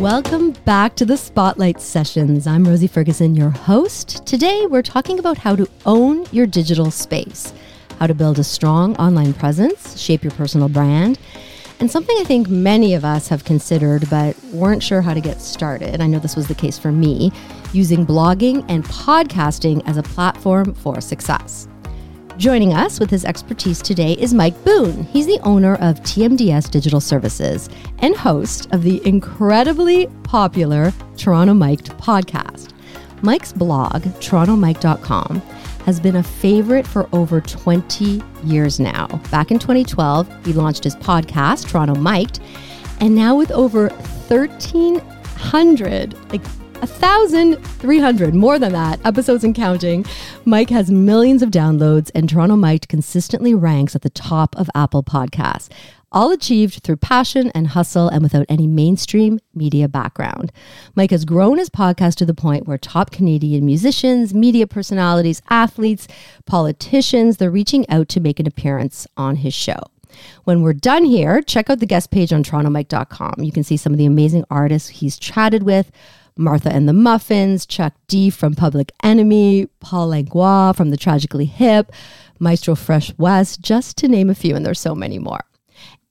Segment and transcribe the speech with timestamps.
[0.00, 2.46] Welcome back to the Spotlight Sessions.
[2.46, 4.26] I'm Rosie Ferguson, your host.
[4.26, 7.54] Today, we're talking about how to own your digital space,
[7.98, 11.18] how to build a strong online presence, shape your personal brand,
[11.80, 15.40] and something I think many of us have considered but weren't sure how to get
[15.40, 16.02] started.
[16.02, 17.32] I know this was the case for me,
[17.72, 21.68] using blogging and podcasting as a platform for success.
[22.38, 25.04] Joining us with his expertise today is Mike Boon.
[25.04, 31.86] He's the owner of TMDS Digital Services and host of the incredibly popular Toronto Mike'd
[31.92, 32.74] podcast.
[33.22, 35.40] Mike's blog, torontomike.com,
[35.86, 39.06] has been a favorite for over 20 years now.
[39.30, 42.40] Back in 2012, he launched his podcast, Toronto Mike'd,
[43.00, 43.88] and now with over
[44.28, 46.42] 1,300, like
[46.80, 50.04] 1,300, more than that, episodes and counting.
[50.44, 55.02] Mike has millions of downloads, and Toronto Mike consistently ranks at the top of Apple
[55.02, 55.68] Podcasts,
[56.12, 60.52] all achieved through passion and hustle and without any mainstream media background.
[60.94, 66.06] Mike has grown his podcast to the point where top Canadian musicians, media personalities, athletes,
[66.44, 69.80] politicians, they're reaching out to make an appearance on his show.
[70.44, 73.42] When we're done here, check out the guest page on torontomike.com.
[73.42, 75.90] You can see some of the amazing artists he's chatted with
[76.36, 81.92] Martha and the Muffins, Chuck D from Public Enemy, Paul Langlois from The Tragically Hip,
[82.38, 85.40] Maestro Fresh Wes, just to name a few, and there's so many more.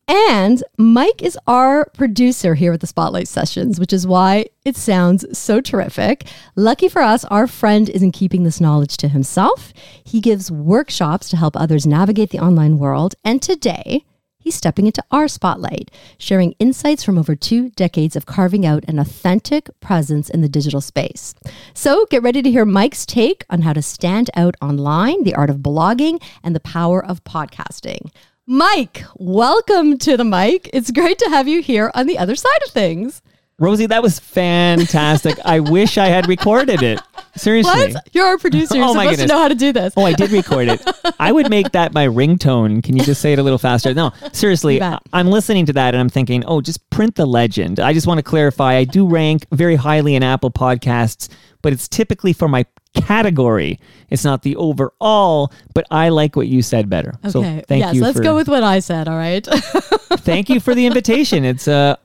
[0.07, 5.25] And Mike is our producer here at the Spotlight Sessions, which is why it sounds
[5.37, 6.27] so terrific.
[6.55, 9.73] Lucky for us, our friend isn't keeping this knowledge to himself.
[10.03, 13.15] He gives workshops to help others navigate the online world.
[13.23, 14.05] And today,
[14.45, 18.99] he's stepping into our spotlight, sharing insights from over two decades of carving out an
[18.99, 21.33] authentic presence in the digital space.
[21.73, 25.49] So get ready to hear Mike's take on how to stand out online, the art
[25.49, 28.11] of blogging, and the power of podcasting.
[28.45, 30.69] Mike, welcome to the mic.
[30.71, 33.23] It's great to have you here on the other side of things.
[33.57, 35.37] Rosie, that was fantastic.
[35.45, 36.99] I wish I had recorded it.
[37.37, 37.93] Seriously.
[37.93, 38.09] What?
[38.13, 38.75] You're our producer.
[38.75, 39.93] You're Oh, my supposed to know how to do this.
[39.95, 40.81] Oh, I did record it.
[41.19, 42.83] I would make that my ringtone.
[42.83, 43.93] Can you just say it a little faster?
[43.93, 44.81] No, seriously,
[45.13, 47.79] I'm listening to that and I'm thinking, oh, just print the legend.
[47.79, 51.29] I just want to clarify I do rank very highly in Apple Podcasts,
[51.61, 53.79] but it's typically for my category.
[54.09, 57.13] It's not the overall, but I like what you said better.
[57.29, 57.63] So Okay.
[57.67, 58.01] thank yes, you.
[58.01, 59.07] let's for, go with what I said.
[59.07, 59.45] All right.
[59.45, 61.43] thank you for the invitation.
[61.45, 61.95] It's uh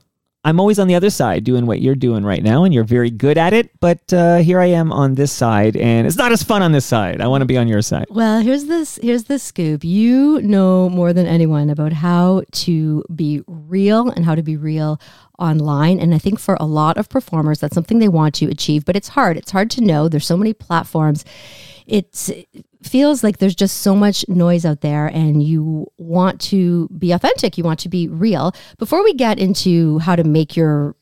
[0.43, 3.11] I'm always on the other side doing what you're doing right now, and you're very
[3.11, 3.79] good at it.
[3.79, 6.85] But uh, here I am on this side, and it's not as fun on this
[6.85, 7.21] side.
[7.21, 8.07] I want to be on your side.
[8.09, 9.83] Well, here's this here's the scoop.
[9.83, 14.99] You know more than anyone about how to be real and how to be real
[15.41, 15.99] online.
[15.99, 18.95] And I think for a lot of performers, that's something they want to achieve, but
[18.95, 19.35] it's hard.
[19.35, 20.07] It's hard to know.
[20.07, 21.25] There's so many platforms.
[21.87, 22.47] It's, it
[22.83, 27.57] feels like there's just so much noise out there, and you want to be authentic.
[27.57, 28.53] You want to be real.
[28.77, 30.95] Before we get into how to make your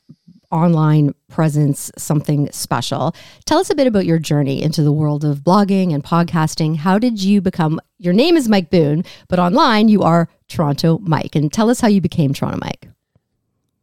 [0.51, 3.13] online presence something special.
[3.45, 6.77] Tell us a bit about your journey into the world of blogging and podcasting.
[6.77, 11.35] How did you become your name is Mike Boon, but online you are Toronto Mike.
[11.35, 12.87] And tell us how you became Toronto Mike.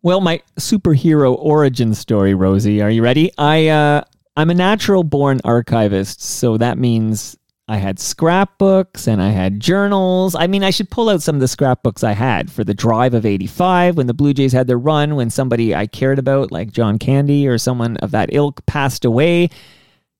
[0.06, 2.80] Well, my superhero origin story, Rosie.
[2.80, 3.32] Are you ready?
[3.38, 4.04] I uh,
[4.36, 7.36] I'm a natural born archivist, so that means
[7.66, 10.36] I had scrapbooks and I had journals.
[10.36, 13.14] I mean, I should pull out some of the scrapbooks I had for the drive
[13.14, 16.70] of 85 when the Blue Jays had their run, when somebody I cared about, like
[16.70, 19.50] John Candy or someone of that ilk, passed away,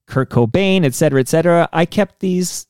[0.08, 1.68] Kurt Cobain, et cetera, et cetera.
[1.72, 2.66] I kept these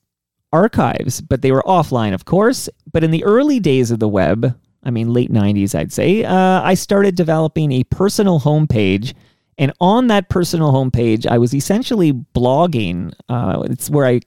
[0.52, 2.68] archives, but they were offline, of course.
[2.92, 4.54] But in the early days of the web,
[4.86, 9.14] I mean, late 90s, I'd say, uh, I started developing a personal homepage.
[9.58, 13.12] And on that personal homepage, I was essentially blogging.
[13.28, 14.20] Uh, it's where I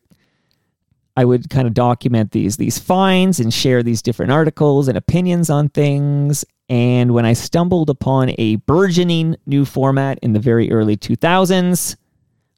[1.16, 5.50] I would kind of document these these finds and share these different articles and opinions
[5.50, 6.46] on things.
[6.70, 11.96] And when I stumbled upon a burgeoning new format in the very early 2000s,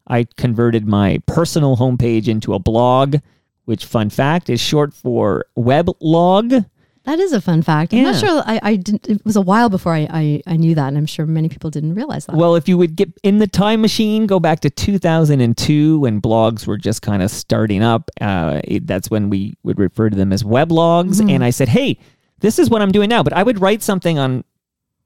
[0.07, 3.17] I converted my personal homepage into a blog,
[3.65, 6.65] which, fun fact, is short for weblog.
[7.03, 7.93] That is a fun fact.
[7.93, 10.75] I'm not sure I, I didn't it was a while before I, I, I knew
[10.75, 12.35] that, and I'm sure many people didn't realize that.
[12.35, 16.67] Well, if you would get in the time machine, go back to 2002 when blogs
[16.67, 18.09] were just kind of starting up.
[18.19, 21.19] Uh, it- that's when we would refer to them as weblogs.
[21.27, 21.97] And I said, hey,
[22.39, 23.23] this is what I'm doing now.
[23.23, 24.43] But I would write something on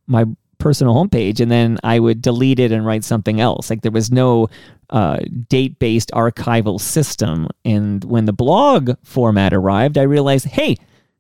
[0.08, 0.26] my
[0.58, 3.70] personal homepage and then I would delete it and write something else.
[3.70, 4.48] Like there was no
[4.90, 5.20] uh,
[5.50, 7.48] date based archival system.
[7.66, 10.78] And when the blog format arrived, I realized, hey,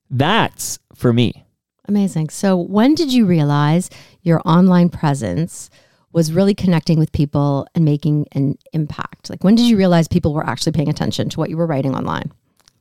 [0.09, 1.45] that's for me.
[1.87, 2.29] Amazing.
[2.29, 3.89] So, when did you realize
[4.21, 5.69] your online presence
[6.11, 9.29] was really connecting with people and making an impact?
[9.29, 11.95] Like, when did you realize people were actually paying attention to what you were writing
[11.95, 12.31] online?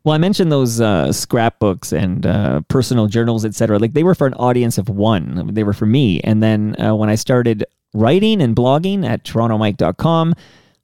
[0.04, 3.78] Well, I mentioned those uh, scrapbooks and uh, personal journals, etc.
[3.78, 5.52] Like they were for an audience of one.
[5.54, 6.20] They were for me.
[6.20, 10.34] And then uh, when I started writing and blogging at torontomike.com.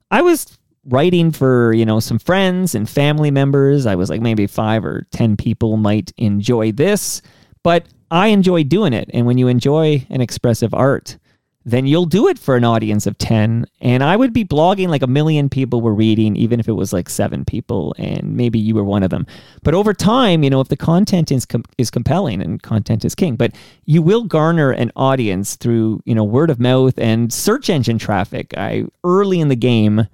[0.09, 3.85] I was writing for, you know, some friends and family members.
[3.85, 7.21] I was like maybe 5 or 10 people might enjoy this,
[7.63, 9.09] but I enjoy doing it.
[9.13, 11.17] And when you enjoy an expressive art,
[11.65, 15.03] then you'll do it for an audience of 10 and i would be blogging like
[15.03, 18.73] a million people were reading even if it was like seven people and maybe you
[18.73, 19.25] were one of them
[19.63, 23.15] but over time you know if the content is com- is compelling and content is
[23.15, 23.53] king but
[23.85, 28.53] you will garner an audience through you know word of mouth and search engine traffic
[28.57, 30.07] i early in the game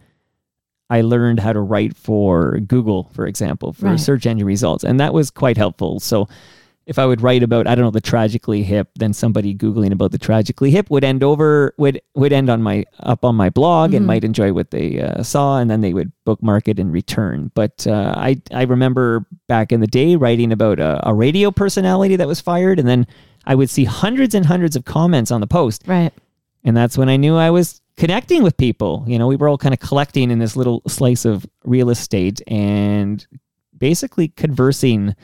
[0.89, 4.00] I learned how to write for Google, for example, for Right.
[4.00, 6.00] search engine results, and that was quite helpful.
[6.00, 6.28] So,
[6.86, 10.12] if I would write about I don't know the tragically hip, then somebody googling about
[10.13, 13.94] the tragically hip would end over would would end on my up on my blog
[13.94, 17.51] and might enjoy what they uh, saw, and then they would bookmark it and return.
[17.56, 22.16] But uh, I I remember back in the day writing about a, a radio personality
[22.16, 23.06] that was fired, and then
[23.45, 26.13] I would see hundreds and hundreds of comments on the post, Right.
[26.63, 29.03] and that's when I knew I was connecting with people.
[29.07, 32.41] You know, we were all kind of collecting in this little slice of real estate
[32.47, 33.25] and
[33.77, 35.15] basically conversing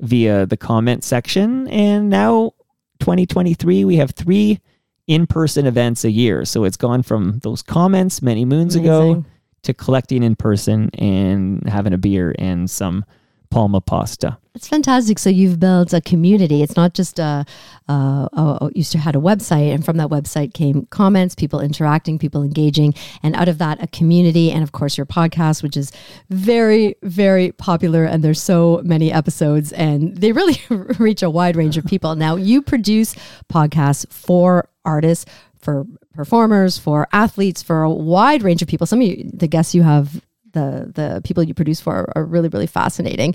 [0.00, 1.66] via the comment section.
[1.68, 2.52] And now,
[3.00, 4.60] 2023, we have three
[5.06, 6.44] in person events a year.
[6.44, 9.24] So it's gone from those comments many moons ago
[9.62, 13.04] to collecting in person and having a beer and some
[13.50, 14.38] palma pasta.
[14.54, 15.20] It's fantastic.
[15.20, 16.62] So you've built a community.
[16.62, 17.46] It's not just a,
[17.88, 21.60] a, a, a used to had a website, and from that website came comments, people
[21.60, 25.76] interacting, people engaging, and out of that, a community, and of course your podcast, which
[25.76, 25.92] is
[26.28, 28.04] very, very popular.
[28.04, 30.60] And there's so many episodes, and they really
[30.98, 32.16] reach a wide range of people.
[32.16, 33.14] Now you produce
[33.52, 35.24] podcasts for artists.
[35.60, 38.86] For performers, for athletes, for a wide range of people.
[38.86, 40.20] Some of you, the guests you have,
[40.52, 43.34] the the people you produce for, are, are really really fascinating.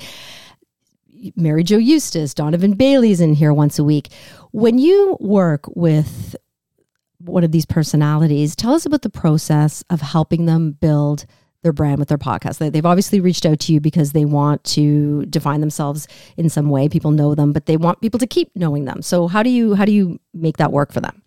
[1.36, 4.10] Mary Jo Eustace, Donovan Bailey's in here once a week.
[4.52, 6.36] When you work with
[7.20, 11.26] one of these personalities, tell us about the process of helping them build
[11.62, 12.58] their brand with their podcast.
[12.58, 16.70] They- They've obviously reached out to you because they want to define themselves in some
[16.70, 16.90] way.
[16.90, 19.02] People know them, but they want people to keep knowing them.
[19.02, 21.23] So how do you how do you make that work for them?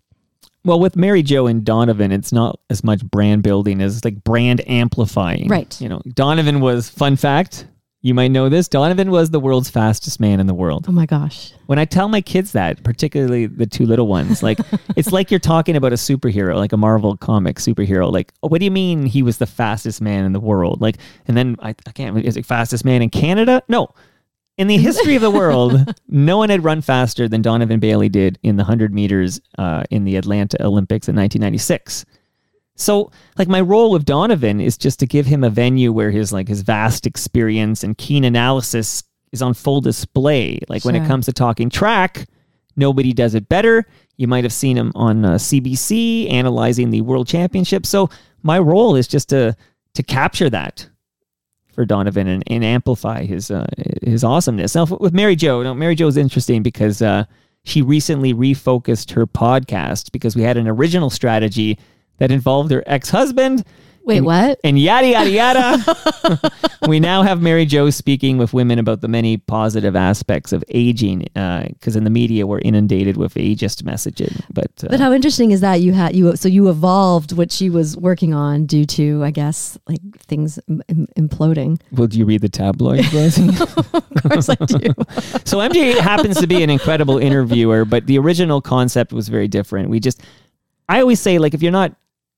[0.67, 4.67] Well, with Mary Jo and Donovan, it's not as much brand building as like brand
[4.69, 5.47] amplifying.
[5.47, 5.79] Right.
[5.79, 7.65] You know, Donovan was, fun fact,
[8.01, 10.85] you might know this, Donovan was the world's fastest man in the world.
[10.89, 11.53] Oh my gosh.
[11.67, 14.59] When I tell my kids that, particularly the two little ones, like
[14.97, 18.11] it's like you're talking about a superhero, like a Marvel comic superhero.
[18.11, 20.81] Like, oh, what do you mean he was the fastest man in the world?
[20.81, 20.97] Like,
[21.29, 23.63] and then I, I can't, is it fastest man in Canada?
[23.69, 23.87] No.
[24.57, 28.39] In the history of the world, no one had run faster than Donovan Bailey did
[28.41, 32.05] in the 100 meters uh, in the Atlanta Olympics in 1996.
[32.75, 36.33] So, like my role with Donovan is just to give him a venue where his
[36.33, 40.59] like his vast experience and keen analysis is on full display.
[40.69, 42.27] Like when it comes to talking track,
[42.75, 43.85] nobody does it better.
[44.15, 47.85] You might have seen him on uh, CBC analyzing the World Championship.
[47.85, 48.09] So
[48.43, 49.55] my role is just to
[49.93, 50.87] to capture that
[51.77, 53.67] for Donovan and, and amplify his uh,
[54.01, 54.73] his awesomeness.
[54.73, 57.25] Now with Mary Jo, Mary Jo is interesting because uh,
[57.65, 61.77] she recently refocused her podcast because we had an original strategy
[62.17, 63.63] that involved her ex husband.
[64.07, 64.59] Wait, what?
[64.63, 66.51] And yada yada yada.
[66.87, 71.27] we now have Mary Jo speaking with women about the many positive aspects of aging,
[71.33, 74.41] because in the media we're inundated with ageist messaging.
[74.53, 77.69] But, uh, But how interesting is that you had you so you evolved what she
[77.69, 81.79] was working on due to I guess like things im- im- imploding.
[81.91, 83.07] will you read the tabloids?
[84.17, 84.93] Of course I do.
[85.45, 89.89] so MJ happens to be an incredible interviewer, but the original concept was very different.
[89.89, 90.21] We just,
[90.89, 91.95] I always say, like, if you're not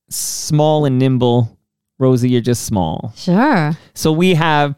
[0.09, 1.57] small and nimble,
[1.99, 3.13] Rosie, you're just small.
[3.15, 3.73] Sure.
[3.93, 4.75] So we have,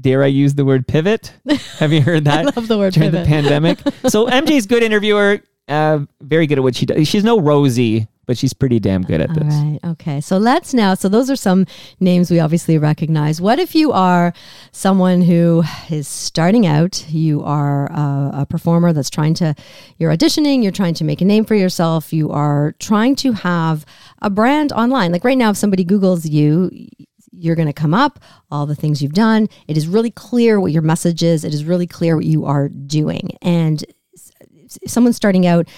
[0.00, 1.32] dare I use the word pivot?
[1.78, 3.24] Have you heard I that love the word during pivot.
[3.26, 3.78] the pandemic?
[4.08, 7.06] so MJ's good interviewer, uh, very good at what she does.
[7.06, 9.54] She's no Rosie, but she's pretty damn good at All this.
[9.54, 9.78] right.
[9.84, 10.20] Okay.
[10.20, 10.94] So let's now.
[10.94, 11.66] So those are some
[12.00, 13.40] names we obviously recognize.
[13.40, 14.32] What if you are
[14.72, 17.08] someone who is starting out?
[17.08, 19.54] You are a, a performer that's trying to.
[19.98, 20.62] You're auditioning.
[20.62, 22.12] You're trying to make a name for yourself.
[22.12, 23.86] You are trying to have
[24.22, 25.12] a brand online.
[25.12, 26.70] Like right now, if somebody Google's you.
[27.38, 28.18] You're going to come up,
[28.50, 29.48] all the things you've done.
[29.68, 31.44] It is really clear what your message is.
[31.44, 33.36] It is really clear what you are doing.
[33.42, 33.84] And
[34.86, 35.68] someone starting out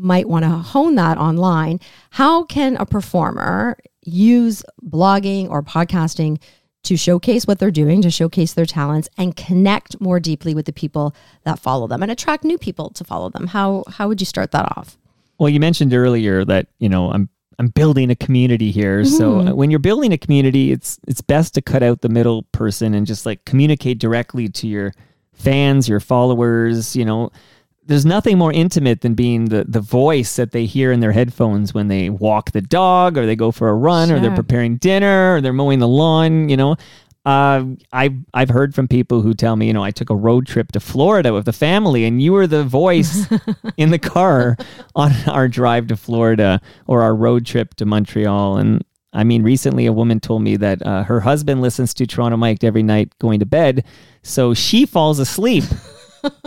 [0.00, 1.80] might want to hone that online.
[2.10, 6.40] How can a performer use blogging or podcasting
[6.82, 10.72] to showcase what they're doing, to showcase their talents, and connect more deeply with the
[10.72, 11.14] people
[11.44, 13.48] that follow them and attract new people to follow them?
[13.48, 14.96] How how would you start that off?
[15.38, 17.28] Well, you mentioned earlier that you know I'm
[17.58, 19.04] I'm building a community here.
[19.04, 22.44] So uh, when you're building a community, it's it's best to cut out the middle
[22.52, 24.94] person and just like communicate directly to your
[25.34, 26.96] fans, your followers.
[26.96, 27.30] You know,
[27.86, 31.74] there's nothing more intimate than being the, the voice that they hear in their headphones
[31.74, 35.34] when they walk the dog or they go for a run or they're preparing dinner
[35.36, 36.76] or they're mowing the lawn, you know.
[37.26, 40.46] Uh, I've I've heard from people who tell me, you know, I took a road
[40.46, 43.26] trip to Florida with the family, and you were the voice
[43.76, 44.56] in the car
[44.94, 48.56] on our drive to Florida or our road trip to Montreal.
[48.56, 48.82] And
[49.12, 52.64] I mean, recently a woman told me that uh, her husband listens to Toronto Mike
[52.64, 53.84] every night going to bed,
[54.22, 55.64] so she falls asleep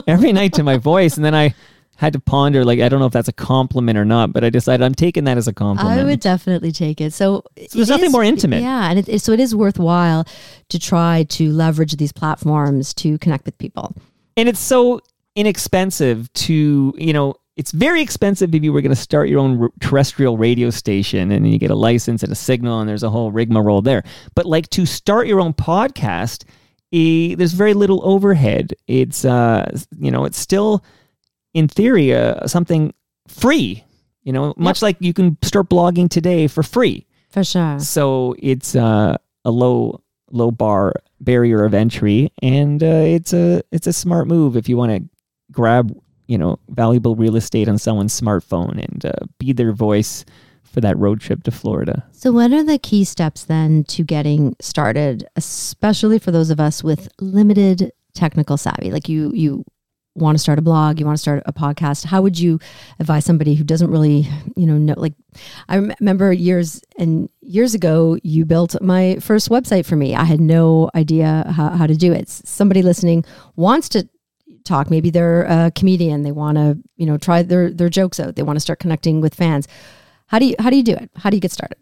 [0.08, 1.53] every night to my voice, and then I
[1.96, 4.50] had to ponder like I don't know if that's a compliment or not, but I
[4.50, 6.00] decided I'm taking that as a compliment.
[6.00, 7.13] I would definitely take it.
[7.13, 8.62] So, So there's it nothing is- more intimate.
[8.62, 10.25] Yeah, and it, so it is worthwhile
[10.70, 13.96] to try to leverage these platforms to connect with people.
[14.36, 15.00] and it's so
[15.36, 19.62] inexpensive to you know it's very expensive if you were going to start your own
[19.62, 23.10] r- terrestrial radio station and you get a license and a signal and there's a
[23.10, 24.03] whole rigmarole there
[24.36, 26.46] but like to start your own podcast
[26.93, 28.73] eh, there's very little overhead.
[28.88, 30.83] It's uh you know it's still
[31.53, 32.93] in theory uh, something
[33.27, 33.83] free
[34.23, 37.05] you know much like you can start blogging today for free.
[37.29, 37.79] For sure.
[37.79, 43.88] so it's uh, a low low bar barrier of entry, and uh, it's a it's
[43.88, 45.09] a smart move if you want to
[45.51, 45.95] grab
[46.27, 50.25] you know valuable real estate on someone's smartphone and uh, be their voice
[50.74, 52.06] for that road trip to Florida.
[52.12, 56.84] So, what are the key steps then to getting started, especially for those of us
[56.84, 58.92] with limited technical savvy?
[58.92, 59.63] Like you, you
[60.15, 62.06] want to start a blog, you want to start a podcast.
[62.06, 62.60] How would you
[63.00, 64.96] advise somebody who doesn't really, you know, know?
[64.98, 65.13] Like,
[65.70, 70.15] I rem- remember years and years ago, you built my first website for me.
[70.15, 72.30] I had no idea how, how to do it.
[72.30, 73.25] Somebody listening
[73.56, 74.08] wants to
[74.63, 74.89] talk.
[74.89, 76.24] Maybe they're a comedian.
[76.24, 78.36] They want to, you know, try their their jokes out.
[78.36, 79.68] They want to start connecting with fans.
[80.27, 81.10] How do you how do you do it?
[81.15, 81.77] How do you get started?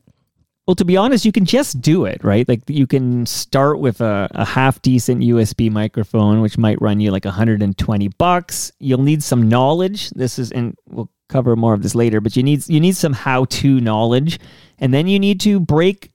[0.68, 2.48] Well, to be honest, you can just do it, right?
[2.48, 7.12] Like you can start with a, a half decent USB microphone, which might run you
[7.12, 8.72] like 120 bucks.
[8.80, 10.12] You'll need some knowledge.
[10.12, 13.14] This is, and we'll cover more of this later, but you need you need some
[13.14, 14.40] how-to knowledge,
[14.78, 16.12] and then you need to break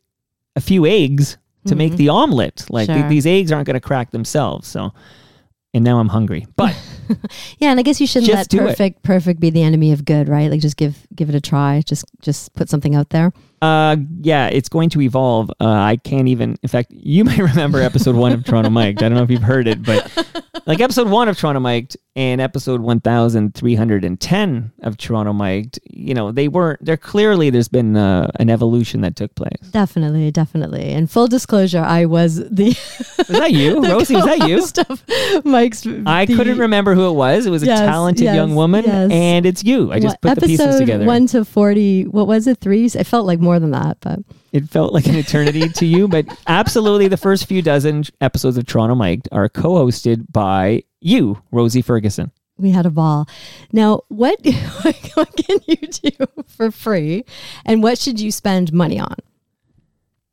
[0.55, 1.99] a few eggs to make mm-hmm.
[1.99, 2.67] the omelet.
[2.71, 4.69] Like th- these eggs aren't going to crack themselves.
[4.69, 4.93] So,
[5.77, 6.75] and now I'm hungry, but
[7.59, 8.69] Yeah, and I guess you shouldn't let do it.
[8.69, 10.51] perfect perfect be the enemy of good, right?
[10.51, 11.83] Like just give give it a try.
[11.85, 13.33] Just just put something out there.
[13.63, 15.51] Uh, yeah, it's going to evolve.
[15.61, 16.57] Uh, I can't even.
[16.63, 19.03] In fact, you may remember episode one of Toronto Mike'd.
[19.03, 22.41] I don't know if you've heard it, but like episode one of Toronto Mike'd and
[22.41, 26.85] episode one thousand three hundred and ten of Toronto Mike'd, you know, they weren't.
[26.85, 29.61] They're clearly there's been uh, an evolution that took place.
[29.71, 30.93] Definitely, definitely.
[30.93, 32.77] And full disclosure, I was the
[33.19, 34.15] Was that you, Rosie?
[34.15, 35.51] Was that you?
[35.51, 35.87] Mike's.
[36.07, 37.47] I the- couldn't remember who it was.
[37.47, 39.11] It was a talented yes, young woman, yes.
[39.11, 39.93] and it's you.
[39.93, 41.05] I just what- put the pieces episode together.
[41.07, 42.05] One to forty.
[42.05, 42.59] What was it?
[42.59, 42.87] Three.
[42.87, 44.19] It felt like more than that, but
[44.53, 48.67] It felt like an eternity to you, but absolutely the first few dozen episodes of
[48.67, 52.31] Toronto Mike'd are co-hosted by you, Rosie Ferguson.
[52.59, 53.27] we had a ball.
[53.73, 54.39] Now, what
[55.15, 57.25] what can you do for free,
[57.65, 59.17] and what should you spend money on?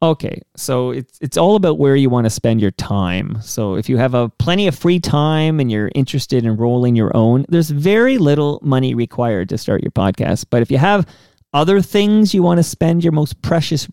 [0.02, 3.38] Okay, so it's it's all about where you want to spend your time.
[3.42, 7.16] So if you have a plenty of free time and you're interested in rolling your
[7.16, 10.48] own, there's very little money required to start your podcast.
[10.50, 11.08] But if you have
[11.54, 13.88] other things you want to spend your most precious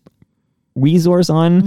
[0.75, 1.61] resource on,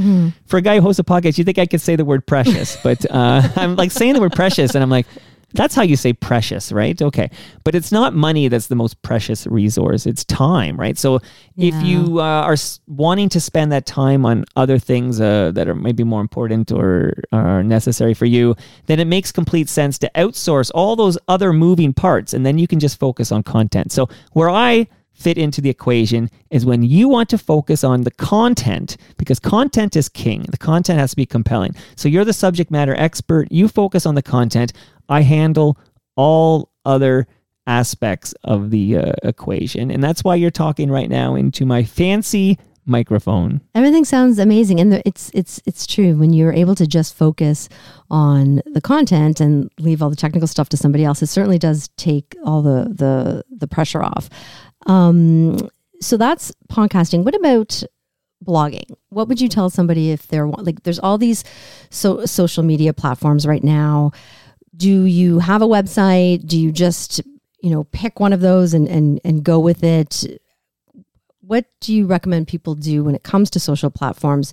[0.46, 2.76] for a guy who hosts a podcast, you think I could say the word precious,
[2.82, 5.06] but uh, I'm like saying the word precious, and I'm like.
[5.56, 7.00] That's how you say precious, right?
[7.00, 7.30] Okay.
[7.62, 10.04] But it's not money that's the most precious resource.
[10.04, 10.98] It's time, right?
[10.98, 11.20] So
[11.56, 12.56] if you uh, are
[12.88, 17.12] wanting to spend that time on other things uh, that are maybe more important or
[17.30, 21.92] are necessary for you, then it makes complete sense to outsource all those other moving
[21.92, 23.92] parts and then you can just focus on content.
[23.92, 28.10] So where I fit into the equation is when you want to focus on the
[28.10, 30.44] content because content is king.
[30.50, 31.74] The content has to be compelling.
[31.96, 34.72] So you're the subject matter expert, you focus on the content.
[35.08, 35.78] I handle
[36.16, 37.26] all other
[37.66, 39.90] aspects of the uh, equation.
[39.90, 43.60] And that's why you're talking right now into my fancy microphone.
[43.74, 46.16] Everything sounds amazing, and it's it's it's true.
[46.16, 47.68] When you're able to just focus
[48.10, 51.88] on the content and leave all the technical stuff to somebody else, it certainly does
[51.96, 54.28] take all the the the pressure off.
[54.86, 55.68] Um,
[56.00, 57.24] so that's podcasting.
[57.24, 57.82] What about
[58.44, 58.94] blogging?
[59.08, 60.82] What would you tell somebody if they're like?
[60.82, 61.44] There's all these
[61.90, 64.12] so social media platforms right now.
[64.76, 66.46] Do you have a website?
[66.46, 67.20] Do you just
[67.60, 70.26] you know pick one of those and and and go with it?
[71.46, 74.52] what do you recommend people do when it comes to social platforms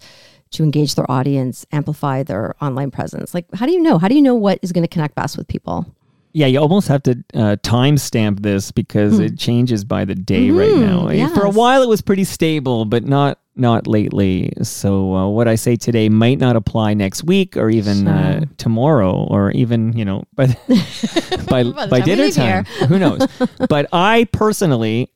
[0.51, 3.33] to engage their audience, amplify their online presence?
[3.33, 3.97] Like, how do you know?
[3.97, 5.85] How do you know what is going to connect best with people?
[6.33, 10.69] Yeah, you almost have to uh, timestamp this because it changes by the day right
[10.69, 11.07] Mhm, now.
[11.07, 14.53] Eh, For a while, it was pretty stable, but not not lately.
[14.63, 19.27] So uh, what I say today might not apply next week, or even uh, tomorrow,
[19.29, 20.47] or even you know, by
[21.49, 22.63] by, By by dinner time.
[22.87, 23.27] Who knows?
[23.69, 25.11] but I personally.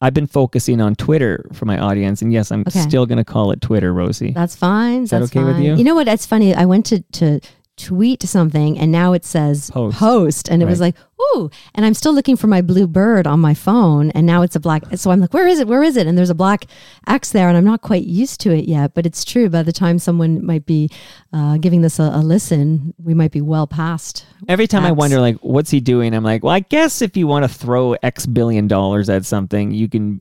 [0.00, 2.80] I've been focusing on Twitter for my audience, and yes, I'm Okay.
[2.80, 4.32] still going to call it Twitter, Rosie.
[4.32, 5.04] That's fine.
[5.04, 5.76] that That's okay with you?
[5.76, 6.04] You know what?
[6.04, 6.54] That's funny.
[6.54, 7.40] I went to to
[7.76, 10.48] tweet something and now it says Post.
[10.48, 13.52] and it was like ooh and i'm still looking for my blue bird on my
[13.52, 16.06] phone and now it's a black so i'm like where is it where is it
[16.06, 16.66] and there's a black
[17.08, 19.72] x there and i'm not quite used to it yet but it's true by the
[19.72, 20.88] time someone might be
[21.32, 24.96] uh, giving this a, a listen we might be well past Every time I X.
[24.96, 26.12] wonder, like, what's he doing?
[26.12, 29.70] I'm like, well, I guess if you want to throw X billion dollars at something,
[29.70, 30.20] you can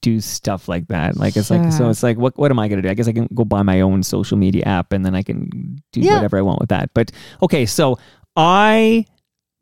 [0.00, 1.16] do stuff like that.
[1.16, 2.90] Like, it's like, so it's like, what, what am I going to do?
[2.90, 5.82] I guess I can go buy my own social media app and then I can
[5.92, 6.14] do Yeah.
[6.14, 6.90] whatever I want with that.
[6.94, 7.10] But
[7.42, 7.98] okay, so
[8.36, 9.04] I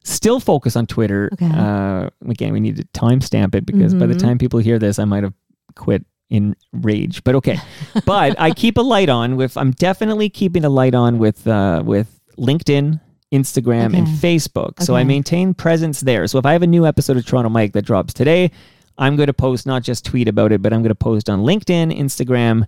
[0.05, 1.31] still focus on Twitter.
[1.33, 1.51] Okay.
[1.53, 4.19] Uh, again, we need to timestamp it because by the Mhm.
[4.19, 5.33] time people hear this, I might have
[5.75, 7.25] quit in rage.
[7.25, 7.59] But okay,
[8.05, 9.57] but I keep a light on with.
[9.57, 13.01] I'm definitely keeping a light on with uh, with LinkedIn,
[13.33, 14.13] Instagram, and Okay.
[14.13, 14.83] Facebook.
[14.83, 16.27] So I maintain presence there.
[16.27, 18.51] So if I have a new episode of Toronto Mike that drops today,
[18.99, 21.41] I'm going to post not just tweet about it, but I'm going to post on
[21.41, 22.65] LinkedIn, Instagram,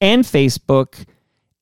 [0.00, 1.04] and Facebook,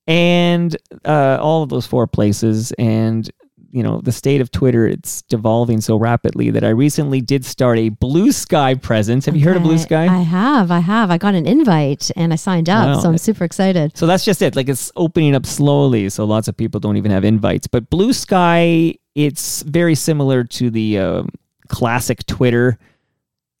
[0.07, 0.75] and
[1.05, 2.71] uh, all of those four places.
[2.73, 3.29] And
[3.73, 7.77] you know, the state of Twitter, it's devolving so rapidly that I recently did start
[7.79, 9.25] a Blue Sky presence.
[9.27, 10.03] Have you heard of Blue Sky?
[10.07, 12.99] i have i have i got an invite and i signed up Wow.
[12.99, 14.57] so i'm super excited So that's just it.
[14.57, 16.09] Like it's opening up slowly.
[16.09, 17.67] So lots of people don't even have invites.
[17.67, 21.29] But Blue Sky, it's very similar to the um
[21.69, 22.77] classic Twitter.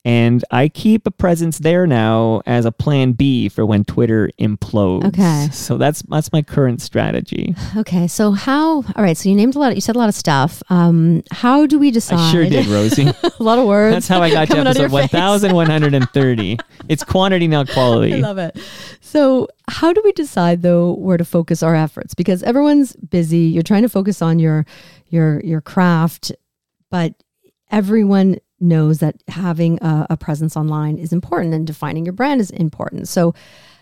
[0.03, 5.05] And I keep a presence there now as a plan B for when Twitter implodes.
[5.05, 5.49] Okay.
[5.51, 7.55] So that's that's my current strategy.
[7.77, 10.15] okay so how all right so you named a lot you said a lot of
[10.15, 13.07] stuff um how do we decide I sure did, Rosie.
[13.23, 16.57] a lot of words That's how I got to episode 1130.
[16.89, 18.13] It's quantity, not quality.
[18.15, 18.57] I love it.
[19.01, 22.13] So, how do we decide though where to focus our efforts?
[22.13, 23.39] Because everyone's busy.
[23.39, 24.65] You're trying to focus on your
[25.09, 26.31] your your craft,
[26.89, 27.13] but
[27.69, 32.51] everyone knows that having a, a presence online is important and defining your brand is
[32.51, 33.07] important.
[33.07, 33.33] So,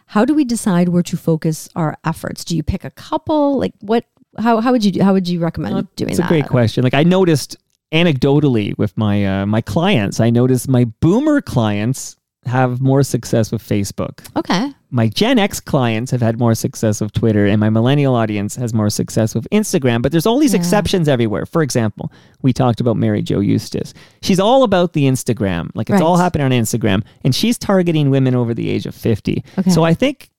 [0.08, 2.44] how do we decide where to focus our efforts?
[2.44, 3.60] Do you pick a couple?
[3.60, 4.06] Like what?
[4.38, 6.84] How how would you do, how would you recommend doing It's a great question.
[6.84, 7.58] Like I noticed
[7.92, 13.62] anecdotally with my uh, my clients, I noticed my boomer clients have more success with
[13.62, 14.28] Facebook.
[14.36, 14.74] Okay.
[14.92, 18.74] My Gen X clients have had more success with Twitter, and my millennial audience has
[18.74, 20.02] more success with Instagram.
[20.02, 20.60] But there's all these Yeah.
[20.60, 21.46] exceptions everywhere.
[21.46, 23.94] For example, we talked about Mary Jo Eustace.
[24.24, 25.70] She's all about the Instagram.
[25.76, 29.44] Like it's all happening on Instagram, and she's targeting women over the age of 50.
[29.60, 29.70] Okay.
[29.70, 30.30] So I think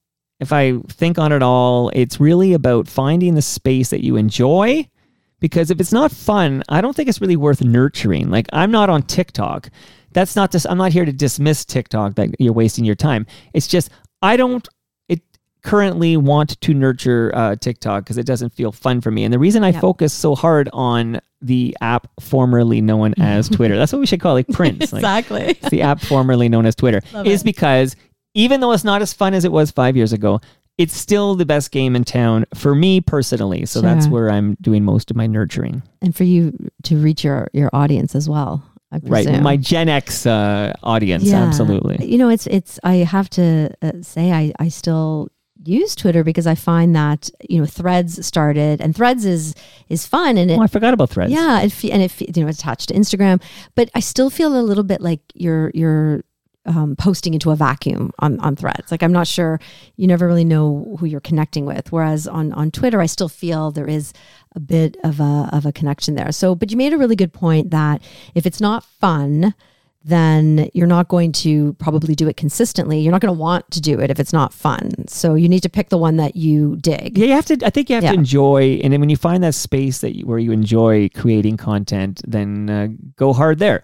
[0.41, 4.87] if I think on it all, it's really about finding the space that you enjoy.
[5.39, 8.29] Because if it's not fun, I don't think it's really worth nurturing.
[8.29, 9.69] Like I'm not on TikTok.
[10.13, 13.25] That's not just I'm not here to dismiss TikTok that you're wasting your time.
[13.53, 13.89] It's just
[14.21, 14.67] I don't
[15.09, 15.21] it
[15.63, 19.23] currently want to nurture uh, TikTok because it doesn't feel fun for me.
[19.23, 19.81] And the reason I Yep.
[19.81, 24.37] focus so hard on the app formerly known as Twitter, that's what we should call
[24.37, 24.91] it, like Prince.
[24.93, 25.41] Like, Exactly.
[25.41, 27.45] it's the app formerly known as Twitter, Love is it.
[27.45, 27.95] because
[28.33, 30.39] even though it's not as fun as it was five years ago,
[30.77, 33.65] it's still the best game in town for me personally.
[33.65, 35.83] So that's where I'm doing most of my nurturing.
[36.01, 38.63] and for you to reach your your audience as well.
[39.03, 39.41] Right.
[39.41, 41.43] My Gen X uh, audience, Yeah.
[41.43, 42.05] absolutely.
[42.05, 42.79] You know, it's it's.
[42.83, 45.29] I have to uh, say, I I still
[45.63, 49.55] use Twitter because I find that you know Threads started, and Threads is
[49.89, 51.31] is fun, and it Oh, I forgot about threads.
[51.31, 53.41] yeah, it and it you know it's attached to Instagram,
[53.75, 56.23] but I still feel a little bit like you're you're
[56.65, 58.91] um, posting into a vacuum on on Threads.
[58.91, 59.59] Like I'm not sure
[59.95, 61.91] you never really know who you're connecting with.
[61.91, 64.13] Whereas on on Twitter, I still feel there is
[64.55, 66.31] a bit of a of a connection there.
[66.31, 68.01] So, but you made a really good point that
[68.35, 69.53] if it's not fun.
[70.03, 72.99] Then you're not going to probably do it consistently.
[72.99, 75.07] You're not going to want to do it if it's not fun.
[75.07, 77.19] So you need to pick the one that you dig.
[77.19, 77.59] Yeah, you have to.
[77.63, 78.13] I think you have Yeah.
[78.13, 81.57] to enjoy, and then when you find that space that you, where you enjoy creating
[81.57, 83.83] content, then uh, go hard there.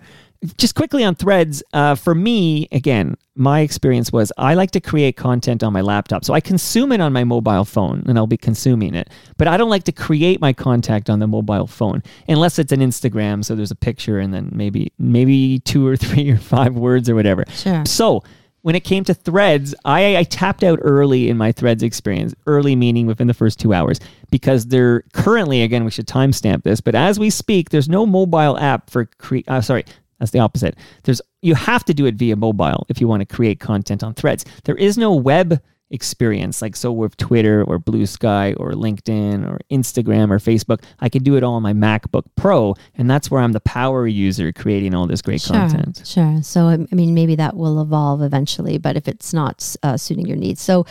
[0.57, 5.15] Just quickly on Threads, uh, for me, again, my experience was I like to create
[5.15, 8.37] content on my laptop, so I consume it on my mobile phone, and I'll be
[8.37, 9.09] consuming it.
[9.37, 12.79] But I don't like to create my contact on the mobile phone unless it's an
[12.79, 17.09] Instagram, so there's a picture and then maybe maybe two or three or five words
[17.09, 17.43] or whatever.
[17.49, 17.83] Sure.
[17.85, 18.23] So
[18.67, 22.75] when it came to threads, I, I tapped out early in my threads experience, early
[22.75, 26.93] meaning within the first two hours, because they're currently, again, we should timestamp this, but
[26.93, 29.85] as we speak, there's no mobile app for cre- uh, sorry,
[30.19, 30.75] that's the opposite.
[31.03, 34.13] There's you have to do it via mobile if you want to create content on
[34.13, 34.43] threads.
[34.63, 36.61] There is no web experience.
[36.61, 41.23] Like so with Twitter or Blue Sky or LinkedIn or Instagram or Facebook, I can
[41.23, 44.93] do it all on my MacBook Pro, and that's where I'm the power user creating
[44.93, 46.01] all this great Sure, content.
[46.05, 46.41] sure.
[46.43, 50.25] So, I I mean, maybe that will evolve eventually, but if it's not uh, suiting
[50.27, 50.61] your needs.
[50.61, 50.85] So,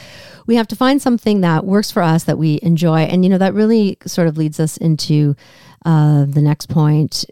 [0.46, 3.00] we have to find something that works for us that we enjoy.
[3.00, 5.36] And, you know, that really sort of leads us into
[5.84, 7.26] uh, the next point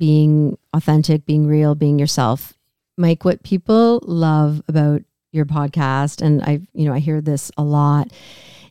[0.00, 2.54] being authentic, being real, being yourself.
[2.96, 7.62] Mike, what people love about your podcast, and I, you know, I hear this a
[7.62, 8.10] lot,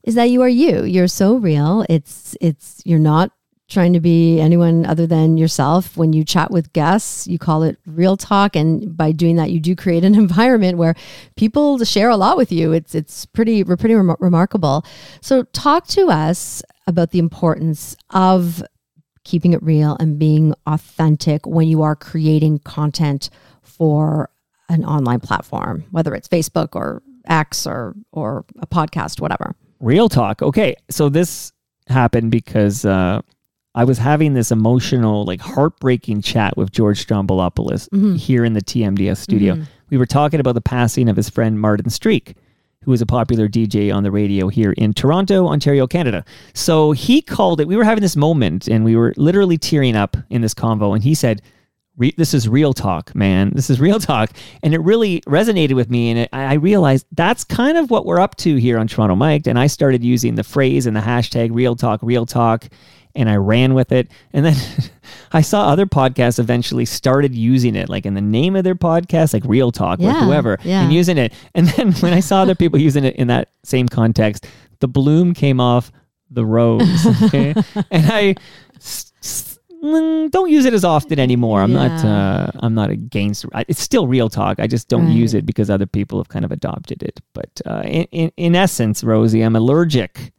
[0.03, 0.83] is that you are you.
[0.83, 1.85] You're so real.
[1.87, 3.31] It's, it's, you're not
[3.69, 5.95] trying to be anyone other than yourself.
[5.95, 9.59] When you chat with guests, you call it real talk, and by doing that, you
[9.59, 10.95] do create an environment where
[11.35, 12.71] people share a lot with you.
[12.71, 14.83] It's it's pretty pretty rem- remarkable.
[15.21, 18.63] So, talk to us about the importance of
[19.23, 23.29] keeping it real and being authentic when you are creating content
[23.61, 24.29] for
[24.69, 29.55] an online platform, whether it's Facebook or X or or a podcast, whatever.
[29.79, 30.41] Real talk.
[30.41, 31.51] Okay, so this
[31.87, 33.21] happened because uh,
[33.75, 39.17] I was having this emotional, like heartbreaking chat with George Stroumboulopoulos here in the TMDS
[39.17, 39.55] studio.
[39.89, 42.35] We were talking about the passing of his friend Martin Streak,
[42.89, 46.25] who was a popular DJ on the radio here in Toronto, Ontario, Canada.
[46.55, 47.67] So he called it.
[47.67, 50.95] We were having this moment, and we were literally tearing up in this convo.
[50.95, 51.43] And he said,
[52.17, 53.51] this is real talk, man.
[53.53, 54.31] This is real talk.
[54.63, 56.09] And it really resonated with me.
[56.09, 59.15] And it, I I realized that's kind of what we're up to here on Toronto
[59.15, 59.45] Mike.
[59.45, 62.69] And I started using the phrase and the hashtag real talk, real talk.
[63.15, 64.09] And I ran with it.
[64.33, 64.55] And then
[65.31, 69.33] I saw other podcasts eventually started using it, like in the name of their podcast,
[69.33, 70.83] like real talk Yeah, with whoever, yeah.
[70.83, 71.33] and using it.
[71.55, 74.47] And then when I saw other people using it in that same context,
[74.79, 75.91] the bloom came off
[76.29, 77.05] the rose.
[77.23, 77.53] Okay.
[77.91, 78.35] and I
[78.77, 81.61] s- s- mm, don't use it as often anymore.
[81.61, 82.05] I'm not.
[82.05, 83.45] Uh, I'm not against.
[83.67, 84.59] It's still real talk.
[84.59, 85.15] I just don't Right.
[85.15, 87.19] use it because other people have kind of adopted it.
[87.33, 90.31] But uh, in, in in essence, Rosie, I'm allergic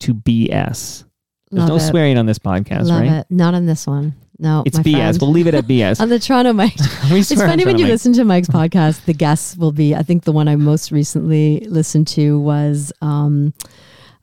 [0.00, 1.04] to BS.
[1.52, 1.80] There's Love no it.
[1.90, 3.12] swearing on this podcast, Love right?
[3.20, 3.26] it.
[3.30, 4.14] Not on this one.
[4.38, 4.92] No, It's my BS.
[4.96, 5.18] friend.
[5.20, 6.00] We'll leave it at BS.
[6.00, 6.74] on the Toronto Mike.
[7.10, 7.90] we It's swear on funny when Toronto you Mike.
[7.92, 9.04] listen to Mike's podcast.
[9.04, 9.94] The guests will be.
[9.94, 13.54] I think the one I most recently listened to was um,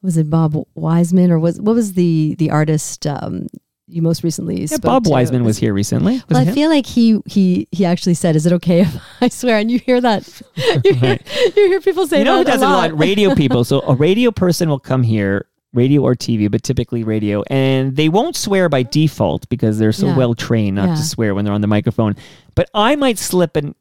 [0.02, 3.48] was it Bob Wiseman or was what was the the artist um,
[3.88, 4.62] you most recently?
[4.62, 5.10] Yeah, spoke Bob to?
[5.12, 6.15] Wiseman was here recently.
[6.15, 6.54] Was Well, it I him?
[6.56, 9.80] feel like he he he actually said, "Is it okay if I swear?" And you
[9.80, 10.42] hear that,
[10.84, 11.18] you hear,
[11.56, 12.98] you hear people say you know who that does a it a lot?
[13.00, 13.63] Radio people.
[13.63, 18.10] So a radio person will come here, radio or TV, but typically radio, and they
[18.10, 20.17] won't swear by default because they're so Yeah.
[20.17, 20.95] well trained not Yeah.
[20.95, 22.15] to swear when they're on the microphone.
[22.55, 23.75] But I might slip an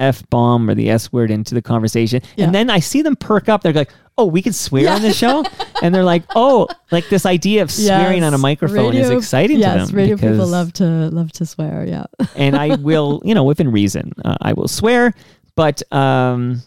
[0.00, 2.22] F bomb or the S word into the conversation.
[2.36, 2.46] Yeah.
[2.46, 3.62] And then I see them perk up.
[3.62, 5.44] They're like, oh, we can swear on this show?
[5.82, 8.42] and they're like, oh, like this idea of swearing on a Yes.
[8.42, 9.96] microphone is exciting yes, to them.
[9.96, 11.84] radio people love to love to swear.
[11.86, 12.04] Yeah,
[12.36, 15.14] and I will, you know, within reason, uh, I will swear,
[15.56, 16.62] but um,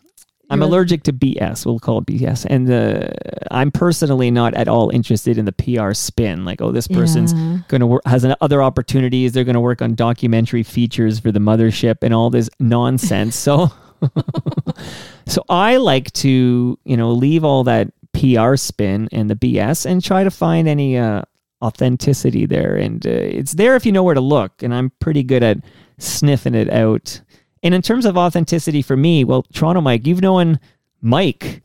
[0.52, 1.66] I'm allergic to BS.
[1.66, 3.08] We'll call it BS, and uh,
[3.50, 6.46] I'm personally not at all interested in the PR spin.
[6.46, 7.60] Like, oh, this person's Yeah.
[7.70, 9.32] going to work has an, other opportunities.
[9.32, 13.36] They're going to work on documentary features for the mothership and all this nonsense.
[13.36, 13.72] so,
[15.26, 20.04] so I like to, you know, leave all that PR spin and the BS and
[20.04, 21.22] try to find any uh,
[21.62, 22.76] authenticity there.
[22.76, 24.64] And uh, it's there if you know where to look.
[24.64, 25.58] And I'm pretty good at
[25.98, 27.22] sniffing it out.
[27.64, 30.60] And in terms of authenticity for me, well, Toronto Mike, you've known
[31.02, 31.62] Mike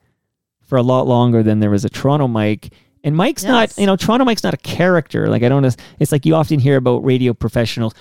[0.63, 2.73] for a lot longer than there was a Toronto Mike.
[3.05, 5.29] And Mike's not, you know, Toronto Mike's not a character.
[5.29, 5.65] Like I don't,
[5.99, 7.95] it's like you often hear about radio professionals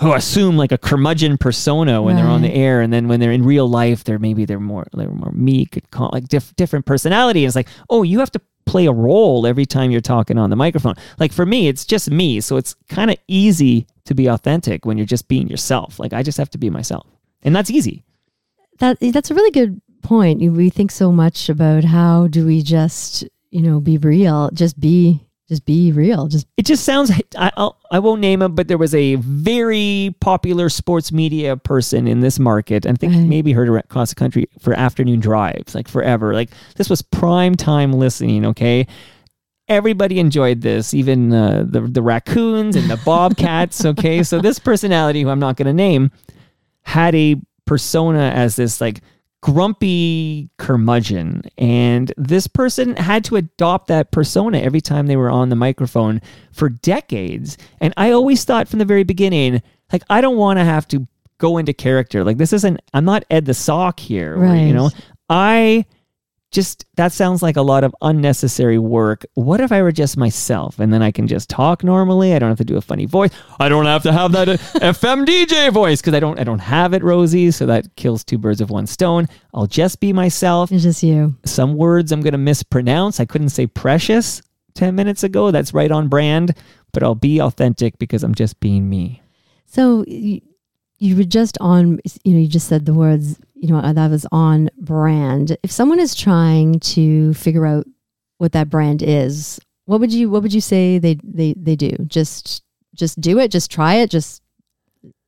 [0.00, 3.30] who assume like a curmudgeon persona when they're on the air, and then when they're
[3.30, 6.84] in real life, they're maybe they're more they're more meek, and calm, like diff- different
[6.84, 7.44] personality.
[7.44, 10.50] And it's like, oh, you have to play a role every time you're talking on
[10.50, 10.94] the microphone.
[11.18, 14.98] Like for me, it's just me, so it's kind of easy to be authentic when
[14.98, 16.00] you're just being yourself.
[16.00, 17.06] Like I just have to be myself,
[17.44, 18.02] and that's easy.
[18.80, 20.40] that that's a really good point.
[20.40, 25.20] We think so much about how do we just you know be real, just be
[25.48, 27.10] just be real, just It just sounds.
[27.36, 32.08] I I'll, I won't name him, but there was a very popular sports media person
[32.08, 32.86] in this market.
[32.86, 33.26] I think Right.
[33.28, 36.32] maybe heard across the country for afternoon drives, like forever.
[36.32, 38.46] Like this was prime time listening.
[38.46, 38.86] Okay,
[39.68, 43.84] everybody enjoyed this, even uh, the the raccoons and the bobcats.
[43.84, 46.10] okay, so this personality, who I'm not going to name,
[46.84, 49.00] had a persona as this like
[49.40, 51.42] grumpy curmudgeon.
[51.58, 56.22] And this person had to adopt that persona every time they were on the microphone
[56.52, 57.58] for decades.
[57.80, 61.06] And i always thought from the very beginning like i don't want to have to
[61.38, 62.24] go into character.
[62.24, 64.90] Like this isn't i'm not ed the sock here or, you know?
[65.28, 65.84] I
[66.54, 69.26] just that sounds like a lot of unnecessary work.
[69.34, 72.32] What if I were just myself and then I can just talk normally?
[72.32, 73.30] I don't have to do a funny voice.
[73.58, 76.60] I don't have to have that uh, FM DJ voice because I don't I don't
[76.60, 77.50] have it, Rosie.
[77.50, 79.28] So that kills two birds with one stone.
[79.52, 80.70] I'll just be myself.
[80.70, 81.36] It's just you.
[81.44, 83.20] Some words I'm going to mispronounce.
[83.20, 84.40] I couldn't say precious
[84.74, 85.50] 10 minutes ago.
[85.50, 86.56] That's right on brand,
[86.92, 89.22] but I'll be authentic because I'm just being me.
[89.66, 90.04] So
[90.98, 94.26] you, were just on, you know, you just said the words, you know, that was
[94.32, 95.56] on brand.
[95.62, 97.86] If someone is trying to figure out
[98.38, 101.90] what that brand is, what would you what would you say they they they do?
[102.06, 102.62] Just
[102.94, 104.42] just do it, just try it, just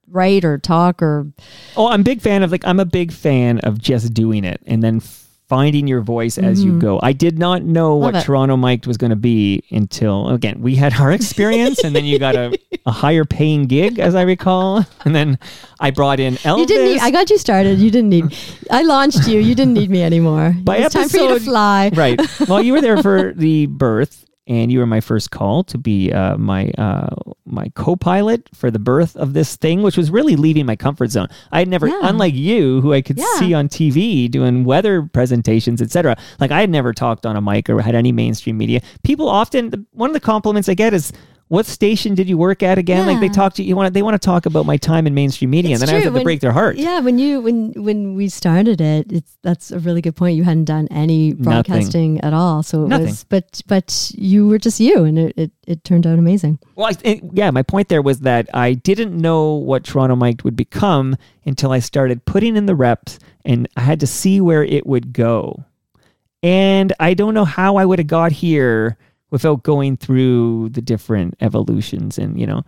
[0.09, 1.31] write or talk or
[1.77, 4.83] Oh, I'm big fan of like I'm a big fan of just doing it and
[4.83, 5.01] then
[5.49, 6.81] finding your voice as you Mhm.
[6.81, 7.01] go.
[7.03, 8.25] I did not know Love what it.
[8.25, 12.19] Toronto Mike'd was going to be until again we had our experience, and then you
[12.19, 15.39] got a, a higher paying gig, as I recall, and then
[15.79, 16.59] I brought in Elvis.
[16.61, 17.79] you didn't need, I got you started.
[17.79, 18.37] You didn't need
[18.71, 19.39] I launched you.
[19.41, 20.57] You didn't need me anymore.
[20.65, 21.91] By it's time for you to episode- fly.
[21.95, 22.21] right.
[22.49, 26.13] Well, you were there for the birth, and you were my first call to be
[26.13, 27.15] uh, my uh,
[27.47, 31.29] my co-pilot for the birth of this thing, which was really leaving my comfort zone.
[31.53, 32.01] I had never, Yeah.
[32.03, 33.25] unlike you, who I could Yeah.
[33.39, 36.17] see on TV doing weather presentations, etc.
[36.41, 38.81] Like I had never talked on a mic or had any mainstream media.
[39.05, 41.13] People often, one of the compliments I get is.
[41.49, 43.07] What station did you work at again?
[43.07, 45.51] Like they talk to you want they want to talk about my time in mainstream
[45.51, 46.11] media, It's and then I true.
[46.11, 46.77] have to break their heart.
[46.77, 50.37] Yeah, when you when when we started it, it's that's a really good point.
[50.37, 53.07] You hadn't done any broadcasting at all, so it Nothing.
[53.07, 53.23] was.
[53.25, 56.59] But but you were just you, and it it, it turned out amazing.
[56.75, 60.43] Well, I, it- yeah, my point there was that I didn't know what Toronto Mike
[60.43, 64.65] would become until I started putting in the reps and I had to see where
[64.65, 65.63] it would go.
[66.43, 68.99] And I don't know how I would have got here
[69.31, 72.19] without going through the different evolutions.
[72.19, 72.63] And, you know,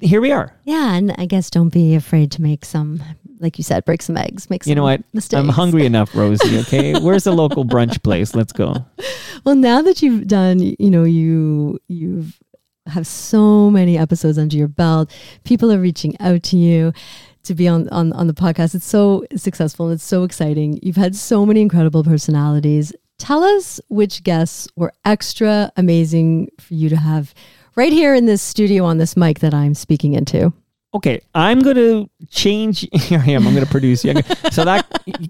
[0.00, 0.54] here we are.
[0.64, 3.02] Yeah, and I guess don't be afraid to make some,
[3.38, 5.02] like you said, break some eggs, make some You know what?
[5.12, 5.38] mistakes.
[5.38, 6.58] I'm hungry enough, Rosie.
[6.60, 6.98] Okay.
[7.00, 8.34] Where's the local brunch place?
[8.34, 8.74] Let's go.
[9.44, 12.38] Well, now that you've done, you know, you you've
[12.86, 15.10] have so many episodes under your belt.
[15.44, 16.92] People are reaching out to you
[17.44, 18.74] to be on on on the podcast.
[18.74, 20.78] It's so successful and it's so exciting.
[20.82, 22.92] You've had so many incredible personalities.
[23.20, 27.34] Tell us which guests were extra amazing for you to have
[27.76, 30.54] right here in this studio on this mic that I'm speaking into.
[30.94, 32.88] Okay, I'm going to change.
[32.92, 33.46] Here I am.
[33.46, 34.14] I'm going to produce you.
[34.50, 34.86] So that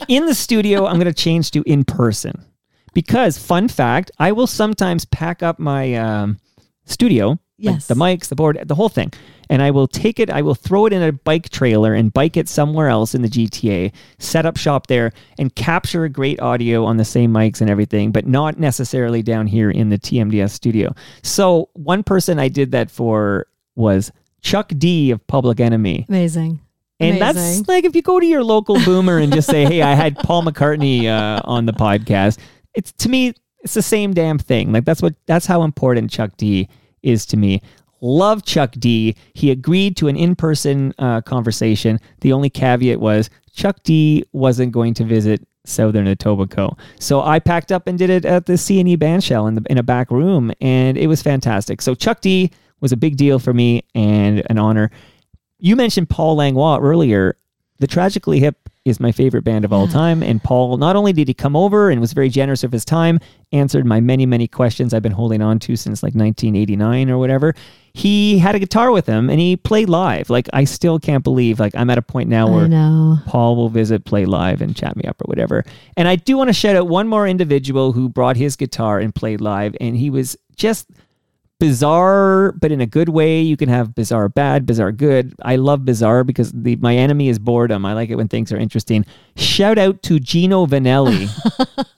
[0.09, 2.47] in the studio, I'm going to change to in person
[2.95, 6.39] because, fun fact, I will sometimes pack up my um,
[6.87, 7.87] studio, like Yes.
[7.87, 9.13] the mics, the board, the whole thing,
[9.49, 10.31] and I will take it.
[10.31, 13.29] I will throw it in a bike trailer and bike it somewhere else in the
[13.29, 17.69] GTA, set up shop there, and capture a great audio on the same mics and
[17.69, 20.95] everything, but not necessarily down here in the TMDS studio.
[21.23, 23.47] So one person I did that for
[23.77, 24.11] was
[24.43, 26.07] Chuck D of Public Enemy.
[26.09, 26.61] Amazing.
[26.99, 27.19] And Amazing.
[27.59, 30.17] that's like if you go to your local boomer and just say, "Hey, I had
[30.17, 32.39] Paul McCartney uh, on the podcast."
[32.75, 34.71] It's to me, it's the same damn thing.
[34.71, 36.69] Like that's what that's how important Chuck D
[37.03, 37.63] is to me.
[38.01, 39.15] Love Chuck D.
[39.35, 42.01] He agreed to an in-person uh, conversation.
[42.21, 47.71] The only caveat was Chuck D wasn't going to visit Southern Etobicoke, so I packed
[47.71, 50.11] up and did it at the C and E Bandshell in the in a back
[50.11, 51.83] room, and it was fantastic.
[51.83, 54.91] So Chuck D was a big deal for me and an honor.
[55.59, 57.37] You mentioned Paul Langlois earlier.
[57.81, 59.93] The Tragically Hip is my favorite band of all mm.
[59.93, 60.23] time.
[60.23, 63.21] And Paul, not only did he come over and was very generous of his time,
[63.53, 67.55] answered my many, many questions I've been holding on to since like 1989 or whatever,
[67.93, 70.31] he had a guitar with him and he played live.
[70.31, 72.69] Like, I still can't believe, like, I'm at a point now where.
[73.27, 75.65] Paul will visit, play live, and chat me up or whatever.
[75.97, 79.15] And I do want to shout out one more individual who brought his guitar and
[79.15, 80.89] played live, and he was just
[81.61, 83.41] bizarre, but in a good way.
[83.41, 85.35] You can have bizarre bad, bizarre good.
[85.43, 87.87] I love bizarre because the my enemy is boredom.
[87.87, 89.07] I like it when things are interesting.
[89.37, 91.29] Shout out to Gino Vannelli.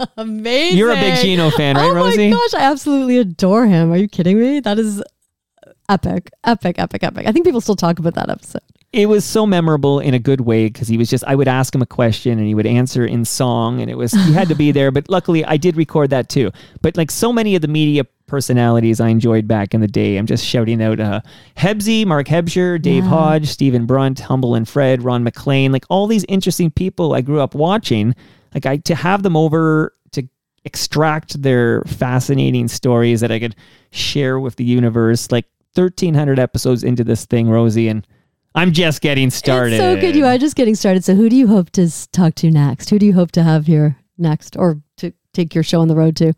[0.19, 0.77] Amazing.
[0.77, 2.27] You're a big Gino fan, right, oh Rosie?
[2.27, 3.91] Oh my gosh, I absolutely adore him.
[3.91, 4.61] Are you kidding me?
[4.61, 5.03] That is
[5.89, 7.27] epic, epic, epic, epic.
[7.27, 8.63] I think people still talk about that episode.
[8.93, 11.75] it was so memorable in a good way because he was just I would ask
[11.75, 14.55] him a question and he would answer in song and it was he had to
[14.55, 16.51] be there but luckily I did record that too
[16.83, 20.25] but like so many of the media personalities I enjoyed back in the day I'm
[20.25, 21.21] just shouting out uh
[21.55, 23.11] Hebsy Mark Hebsher Dave Yeah.
[23.11, 27.41] Hodge Stephen Brunt Humble and Fred Ron MacLean like all these interesting people I grew
[27.41, 28.15] up watching
[28.55, 30.27] like I to have them over to
[30.65, 33.55] extract their fascinating stories that I could
[33.91, 38.07] share with the universe like 1300 episodes into this thing Rosie and
[38.55, 39.75] I'm just getting started.
[39.75, 40.17] It's so good.
[40.17, 41.05] You are just getting started.
[41.05, 42.91] So, who do you hope to talk to next?
[42.91, 45.97] Who do you hope to have here next, or to take your show on the
[45.97, 46.35] road to?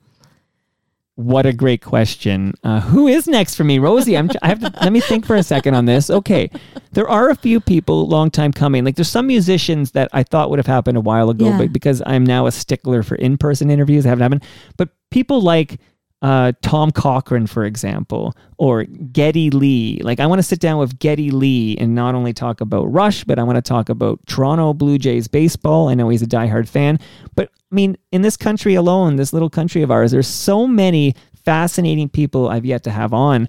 [1.16, 2.54] What a great question.
[2.64, 4.16] Uh, who is next for me, Rosie?
[4.16, 4.28] I'm.
[4.42, 6.10] I have to let me think for a second on this.
[6.10, 6.50] Okay,
[6.90, 8.84] there are a few people, long time coming.
[8.84, 11.58] Like there's some musicians that I thought would have happened a while ago, Yeah.
[11.58, 14.42] but because I'm now a stickler for in-person interviews, haven't happened.
[14.76, 15.78] But people like
[16.22, 20.00] uh, Tom Cochrane, for example, or Geddy Lee.
[20.02, 23.24] Like I want to sit down with Geddy Lee and not only talk about Rush,
[23.24, 25.88] but I want to talk about Toronto Blue Jays baseball.
[25.88, 26.98] I know he's a diehard fan,
[27.34, 31.14] but I mean, in this country alone, this little country of ours, there's so many
[31.44, 33.48] fascinating people I've yet to have on.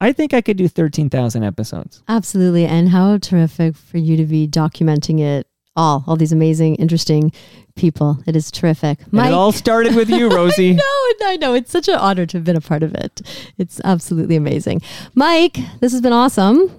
[0.00, 2.02] I think I could do 13,000 episodes.
[2.08, 2.66] Absolutely.
[2.66, 7.32] And how terrific for you to be documenting it all, all these amazing, interesting
[7.74, 8.18] people.
[8.26, 8.98] It is terrific.
[9.10, 10.74] And it all started with you, Rosie.
[10.74, 10.82] No,
[11.24, 11.54] I know.
[11.54, 13.22] It's such an honor to have been a part of it.
[13.58, 14.82] It's absolutely amazing.
[15.14, 16.70] Mike, this has been awesome.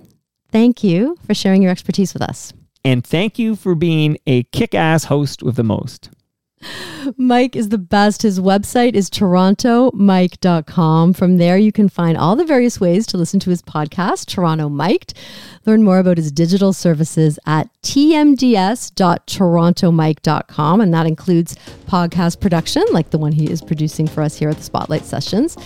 [0.51, 2.53] Thank you for sharing your expertise with us.
[2.85, 6.09] And thank you for being a kick ass host with the most.
[7.17, 8.23] Mike is the best.
[8.23, 11.13] His website is torontomike.com.
[11.13, 14.69] From there, you can find all the various ways to listen to his podcast, Toronto
[14.69, 15.13] Mike'd.
[15.65, 20.81] Learn more about his digital services at tmds.torontomike.com.
[20.81, 24.57] And that includes podcast production, like the one he is producing for us here at
[24.57, 25.57] the Spotlight Sessions.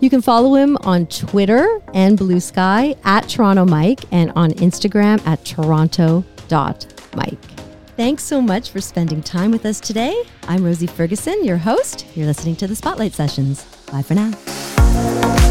[0.00, 5.24] You can follow him on Twitter and Blue Sky at Toronto Mike and on Instagram
[5.26, 6.24] at toronto.mike.
[7.96, 10.24] Thanks so much for spending time with us today.
[10.48, 12.06] I'm Rosie Ferguson, your host.
[12.16, 13.64] You're listening to the Spotlight Sessions.
[13.86, 15.43] Bye for now.